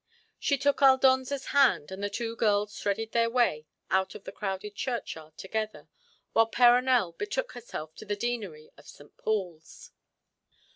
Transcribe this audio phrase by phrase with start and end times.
[0.39, 4.73] She took Aldonza's hand, and the two girls threaded their way out of the crowded
[4.73, 5.89] churchyard together,
[6.33, 9.15] while Perronel betook herself to the Deanery of St.
[9.15, 9.91] Paul's.